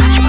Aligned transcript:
Bye. 0.00 0.23